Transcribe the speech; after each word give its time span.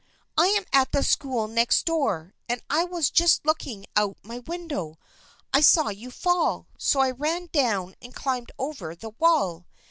"I 0.35 0.47
am 0.47 0.65
at 0.73 0.93
the 0.93 1.03
school 1.03 1.47
next 1.47 1.85
door, 1.85 2.33
and 2.49 2.59
I 2.71 2.85
was 2.85 3.11
just 3.11 3.45
looking 3.45 3.85
out 3.95 4.17
of 4.17 4.25
my 4.25 4.39
window. 4.39 4.97
I 5.53 5.61
saw 5.61 5.89
you 5.89 6.09
fall, 6.09 6.65
so 6.75 7.01
I 7.01 7.11
ran 7.11 7.49
down 7.51 7.93
and 8.01 8.11
climbed 8.11 8.51
over 8.57 8.95
the 8.95 9.11
wall. 9.11 9.67